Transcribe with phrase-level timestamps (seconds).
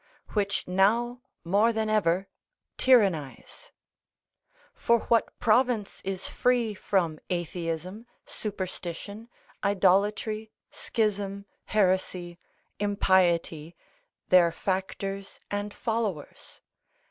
[0.33, 2.27] which now more than ever
[2.75, 3.71] tyrannise;
[4.73, 9.29] for what province is free from atheism, superstition,
[9.63, 12.39] idolatry, schism, heresy,
[12.79, 13.75] impiety,
[14.29, 16.61] their factors and followers?